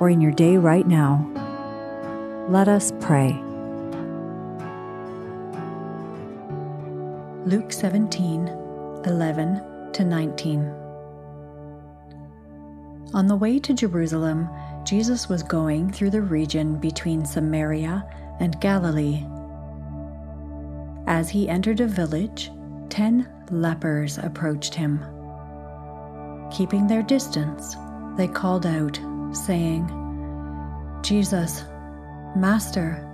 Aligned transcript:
or 0.00 0.10
in 0.10 0.20
your 0.20 0.32
day 0.32 0.56
right 0.56 0.86
now, 0.86 1.26
let 2.48 2.68
us 2.68 2.92
pray. 3.00 3.32
Luke 7.44 7.72
17 7.72 8.48
11 9.06 9.92
to 9.92 10.04
19. 10.04 10.60
On 13.14 13.26
the 13.26 13.36
way 13.36 13.58
to 13.58 13.72
Jerusalem, 13.72 14.48
Jesus 14.84 15.28
was 15.28 15.42
going 15.42 15.90
through 15.90 16.10
the 16.10 16.20
region 16.20 16.78
between 16.78 17.24
Samaria 17.24 18.04
and 18.40 18.60
Galilee. 18.60 19.24
As 21.06 21.30
he 21.30 21.48
entered 21.48 21.80
a 21.80 21.86
village, 21.86 22.50
ten 22.90 23.28
lepers 23.50 24.18
approached 24.18 24.74
him. 24.74 25.02
Keeping 26.50 26.86
their 26.86 27.02
distance, 27.02 27.76
they 28.16 28.28
called 28.28 28.66
out, 28.66 29.00
saying, 29.32 29.88
Jesus, 31.02 31.64
Master, 32.36 33.04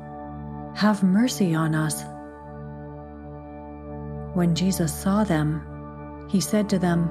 have 0.74 1.02
mercy 1.02 1.54
on 1.54 1.74
us. 1.74 2.04
When 4.34 4.54
Jesus 4.54 4.92
saw 4.92 5.22
them, 5.22 6.26
he 6.28 6.40
said 6.40 6.68
to 6.70 6.78
them, 6.78 7.08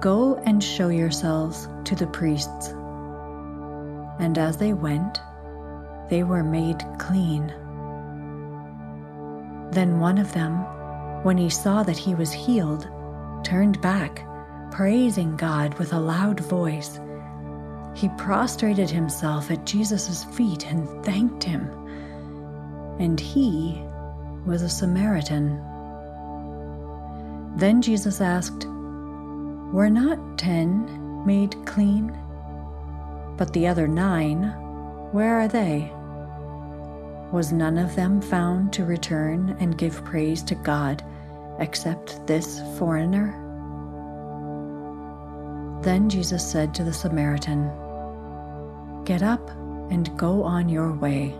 Go 0.00 0.36
and 0.46 0.62
show 0.62 0.88
yourselves 0.88 1.68
to 1.84 1.94
the 1.94 2.06
priests. 2.06 2.68
And 4.18 4.36
as 4.36 4.56
they 4.56 4.72
went, 4.72 5.20
they 6.08 6.24
were 6.24 6.42
made 6.42 6.84
clean. 6.98 7.46
Then 9.70 10.00
one 10.00 10.18
of 10.18 10.32
them, 10.32 10.56
when 11.22 11.38
he 11.38 11.48
saw 11.48 11.82
that 11.84 11.96
he 11.96 12.14
was 12.14 12.32
healed, 12.32 12.88
turned 13.44 13.80
back, 13.80 14.26
praising 14.72 15.36
God 15.36 15.78
with 15.78 15.92
a 15.92 16.00
loud 16.00 16.40
voice. 16.40 16.98
He 17.94 18.08
prostrated 18.10 18.88
himself 18.88 19.50
at 19.50 19.66
Jesus' 19.66 20.24
feet 20.24 20.66
and 20.66 20.88
thanked 21.04 21.44
him. 21.44 21.68
And 22.98 23.18
he 23.18 23.82
was 24.46 24.62
a 24.62 24.68
Samaritan. 24.68 25.60
Then 27.56 27.82
Jesus 27.82 28.20
asked, 28.20 28.66
Were 28.66 29.90
not 29.90 30.38
ten 30.38 31.26
made 31.26 31.56
clean? 31.66 32.16
But 33.36 33.52
the 33.52 33.66
other 33.66 33.88
nine, 33.88 34.44
where 35.12 35.40
are 35.40 35.48
they? 35.48 35.90
Was 37.32 37.52
none 37.52 37.78
of 37.78 37.96
them 37.96 38.20
found 38.20 38.72
to 38.74 38.84
return 38.84 39.56
and 39.60 39.78
give 39.78 40.04
praise 40.04 40.42
to 40.44 40.54
God 40.54 41.04
except 41.58 42.26
this 42.26 42.60
foreigner? 42.78 43.49
Then 45.82 46.10
Jesus 46.10 46.46
said 46.46 46.74
to 46.74 46.84
the 46.84 46.92
Samaritan, 46.92 47.70
Get 49.04 49.22
up 49.22 49.48
and 49.90 50.16
go 50.18 50.42
on 50.42 50.68
your 50.68 50.92
way. 50.92 51.34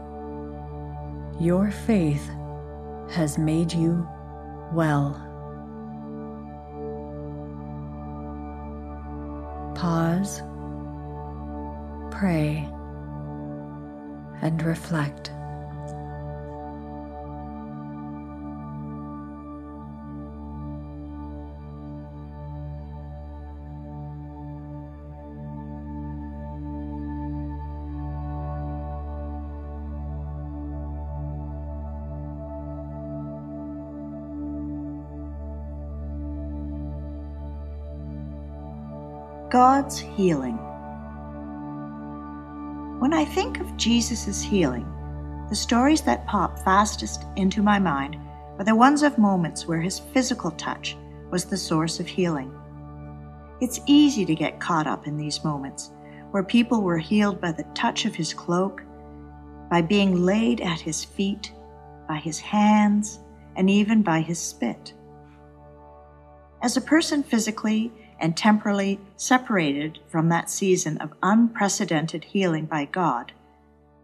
Your 1.39 1.71
faith 1.71 2.27
has 3.11 3.37
made 3.37 3.73
you 3.73 4.09
well. 4.73 5.13
Pause, 9.75 10.43
pray, 12.11 12.69
and 14.43 14.63
reflect. 14.63 15.33
God's 39.51 39.99
healing. 39.99 40.57
When 43.01 43.13
I 43.13 43.25
think 43.25 43.59
of 43.59 43.77
Jesus' 43.77 44.41
healing, 44.41 44.87
the 45.49 45.57
stories 45.57 46.03
that 46.03 46.25
pop 46.29 46.61
fastest 46.61 47.25
into 47.35 47.61
my 47.61 47.81
mind 47.81 48.17
are 48.59 48.65
the 48.65 48.77
ones 48.77 49.03
of 49.03 49.19
moments 49.19 49.67
where 49.67 49.81
his 49.81 49.99
physical 49.99 50.53
touch 50.53 50.97
was 51.33 51.47
the 51.47 51.57
source 51.57 51.99
of 51.99 52.07
healing. 52.07 52.55
It's 53.61 53.81
easy 53.87 54.25
to 54.25 54.37
get 54.37 54.61
caught 54.61 54.87
up 54.87 55.09
in 55.09 55.17
these 55.17 55.43
moments 55.43 55.91
where 56.31 56.45
people 56.45 56.83
were 56.83 56.99
healed 56.99 57.41
by 57.41 57.51
the 57.51 57.67
touch 57.75 58.05
of 58.05 58.15
his 58.15 58.33
cloak, 58.33 58.85
by 59.69 59.83
being 59.83 60.25
laid 60.25 60.61
at 60.61 60.79
his 60.79 61.03
feet, 61.03 61.53
by 62.07 62.19
his 62.19 62.39
hands, 62.39 63.19
and 63.57 63.69
even 63.69 64.03
by 64.03 64.21
his 64.21 64.39
spit. 64.39 64.95
As 66.63 66.77
a 66.77 66.81
person 66.81 67.25
physically 67.25 67.93
and 68.21 68.37
temporally 68.37 69.01
separated 69.17 69.99
from 70.09 70.29
that 70.29 70.51
season 70.51 70.99
of 70.99 71.15
unprecedented 71.23 72.25
healing 72.25 72.67
by 72.67 72.85
God, 72.85 73.33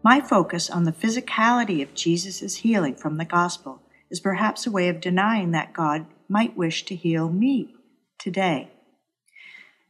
my 0.03 0.21
focus 0.21 0.69
on 0.69 0.83
the 0.83 0.91
physicality 0.91 1.81
of 1.81 1.93
Jesus' 1.93 2.55
healing 2.55 2.95
from 2.95 3.17
the 3.17 3.25
gospel 3.25 3.81
is 4.09 4.19
perhaps 4.19 4.65
a 4.65 4.71
way 4.71 4.89
of 4.89 5.01
denying 5.01 5.51
that 5.51 5.73
God 5.73 6.05
might 6.29 6.57
wish 6.57 6.85
to 6.85 6.95
heal 6.95 7.29
me 7.29 7.75
today. 8.17 8.69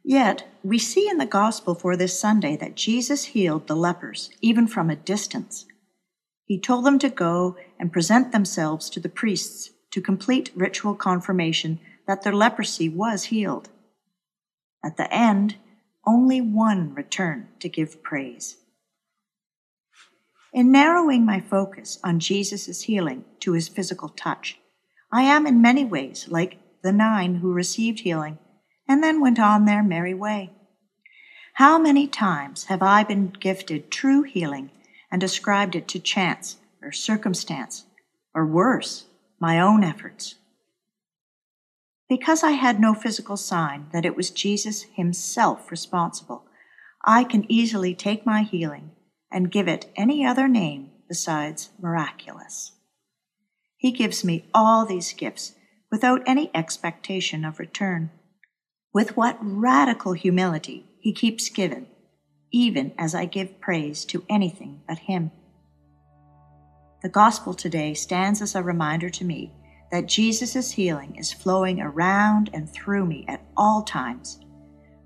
Yet, 0.03 0.47
we 0.63 0.79
see 0.79 1.09
in 1.09 1.17
the 1.17 1.25
gospel 1.25 1.75
for 1.75 1.97
this 1.97 2.19
Sunday 2.19 2.55
that 2.57 2.75
Jesus 2.75 3.25
healed 3.25 3.67
the 3.67 3.75
lepers, 3.75 4.29
even 4.41 4.65
from 4.67 4.89
a 4.89 4.95
distance. 4.95 5.65
He 6.45 6.59
told 6.59 6.85
them 6.85 6.97
to 6.99 7.09
go 7.09 7.57
and 7.77 7.91
present 7.91 8.31
themselves 8.31 8.89
to 8.91 8.99
the 9.01 9.09
priests 9.09 9.71
to 9.91 10.01
complete 10.01 10.51
ritual 10.55 10.95
confirmation 10.95 11.79
that 12.07 12.23
their 12.23 12.33
leprosy 12.33 12.88
was 12.88 13.25
healed. 13.25 13.69
At 14.87 14.95
the 14.95 15.13
end, 15.13 15.57
only 16.05 16.39
one 16.39 16.93
returned 16.93 17.47
to 17.59 17.67
give 17.67 18.01
praise. 18.01 18.55
In 20.53 20.71
narrowing 20.71 21.25
my 21.25 21.41
focus 21.41 22.00
on 22.06 22.21
Jesus' 22.21 22.83
healing 22.83 23.25
to 23.41 23.51
his 23.51 23.67
physical 23.67 24.07
touch, 24.07 24.57
I 25.12 25.23
am 25.23 25.45
in 25.45 25.62
many 25.62 25.83
ways 25.83 26.29
like 26.29 26.57
the 26.83 26.94
nine 26.94 27.35
who 27.35 27.51
received 27.51 28.00
healing 28.00 28.38
and 28.88 29.03
then 29.03 29.19
went 29.19 29.41
on 29.41 29.65
their 29.65 29.83
merry 29.83 30.13
way. 30.13 30.51
How 31.56 31.77
many 31.77 32.07
times 32.07 32.63
have 32.71 32.81
I 32.81 33.03
been 33.03 33.33
gifted 33.38 33.91
true 33.91 34.23
healing 34.23 34.71
and 35.12 35.21
ascribed 35.21 35.75
it 35.75 35.89
to 35.89 36.00
chance 36.00 36.56
or 36.81 36.94
circumstance, 36.94 37.83
or 38.33 38.45
worse, 38.45 39.03
my 39.38 39.59
own 39.59 39.83
efforts? 39.83 40.35
Because 42.09 42.44
I 42.44 42.51
had 42.51 42.80
no 42.80 42.94
physical 42.94 43.36
sign 43.36 43.88
that 43.92 44.06
it 44.06 44.15
was 44.15 44.30
Jesus 44.30 44.83
himself 44.95 45.69
responsible, 45.69 46.45
I 47.04 47.24
can 47.24 47.50
easily 47.51 47.94
take 47.94 48.25
my 48.25 48.44
healing 48.44 48.92
and 49.31 49.51
give 49.51 49.68
it 49.68 49.92
any 49.95 50.25
other 50.25 50.48
name 50.48 50.92
besides 51.07 51.69
miraculous. 51.80 52.71
He 53.75 53.92
gives 53.92 54.24
me 54.24 54.50
all 54.54 54.86
these 54.86 55.13
gifts 55.13 55.54
without 55.92 56.21
any 56.25 56.50
expectation 56.54 57.45
of 57.45 57.59
return. 57.59 58.12
With 58.94 59.15
what 59.15 59.38
radical 59.42 60.13
humility 60.13 60.86
he 61.00 61.13
keeps 61.13 61.50
giving, 61.50 61.88
even 62.51 62.94
as 62.98 63.13
I 63.13 63.25
give 63.25 63.60
praise 63.60 64.06
to 64.06 64.25
anything 64.30 64.81
but 64.88 65.00
him. 65.00 65.31
The 67.03 67.10
gospel 67.10 67.53
today 67.53 67.94
stands 67.94 68.42
as 68.42 68.56
a 68.56 68.63
reminder 68.63 69.10
to 69.10 69.25
me 69.25 69.53
that 69.92 70.07
Jesus' 70.07 70.72
healing 70.72 71.16
is 71.16 71.31
flowing 71.31 71.80
around 71.80 72.50
and 72.54 72.69
through 72.69 73.06
me 73.06 73.25
at 73.28 73.42
all 73.56 73.84
times, 73.84 74.39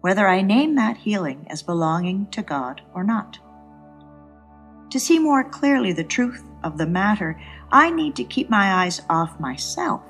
whether 0.01 0.27
I 0.27 0.41
name 0.41 0.75
that 0.75 0.97
healing 0.97 1.45
as 1.49 1.61
belonging 1.61 2.27
to 2.31 2.41
God 2.41 2.81
or 2.93 3.03
not. 3.03 3.37
To 4.89 4.99
see 4.99 5.19
more 5.19 5.43
clearly 5.43 5.93
the 5.93 6.03
truth 6.03 6.43
of 6.63 6.77
the 6.77 6.87
matter, 6.87 7.39
I 7.71 7.91
need 7.91 8.15
to 8.15 8.23
keep 8.23 8.49
my 8.49 8.83
eyes 8.83 9.01
off 9.09 9.39
myself 9.39 10.01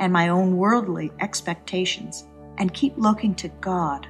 and 0.00 0.12
my 0.12 0.28
own 0.28 0.56
worldly 0.56 1.12
expectations 1.20 2.24
and 2.58 2.74
keep 2.74 2.94
looking 2.96 3.34
to 3.36 3.48
God. 3.60 4.08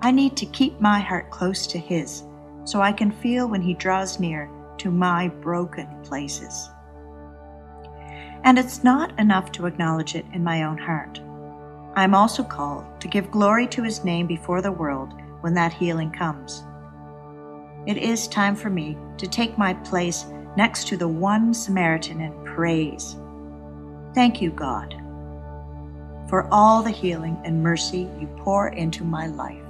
I 0.00 0.10
need 0.10 0.36
to 0.36 0.46
keep 0.46 0.80
my 0.80 1.00
heart 1.00 1.30
close 1.30 1.66
to 1.68 1.78
His 1.78 2.24
so 2.64 2.80
I 2.80 2.92
can 2.92 3.10
feel 3.10 3.48
when 3.48 3.62
He 3.62 3.74
draws 3.74 4.20
near 4.20 4.48
to 4.78 4.90
my 4.90 5.28
broken 5.28 5.88
places. 6.02 6.70
And 8.44 8.58
it's 8.58 8.82
not 8.82 9.18
enough 9.18 9.52
to 9.52 9.66
acknowledge 9.66 10.14
it 10.14 10.24
in 10.32 10.42
my 10.42 10.62
own 10.64 10.78
heart. 10.78 11.20
I'm 11.94 12.14
also 12.14 12.42
called 12.42 12.84
to 13.00 13.08
give 13.08 13.30
glory 13.30 13.66
to 13.68 13.82
His 13.82 14.04
name 14.04 14.26
before 14.26 14.62
the 14.62 14.72
world 14.72 15.12
when 15.40 15.54
that 15.54 15.72
healing 15.72 16.10
comes. 16.10 16.64
It 17.86 17.96
is 17.96 18.28
time 18.28 18.54
for 18.54 18.70
me 18.70 18.96
to 19.18 19.26
take 19.26 19.56
my 19.58 19.74
place 19.74 20.26
next 20.56 20.86
to 20.88 20.96
the 20.96 21.08
one 21.08 21.54
Samaritan 21.54 22.20
in 22.20 22.32
praise. 22.44 23.16
Thank 24.14 24.42
you, 24.42 24.50
God, 24.50 24.94
for 26.28 26.48
all 26.52 26.82
the 26.82 26.90
healing 26.90 27.40
and 27.44 27.62
mercy 27.62 28.08
you 28.20 28.26
pour 28.38 28.68
into 28.68 29.04
my 29.04 29.26
life. 29.26 29.69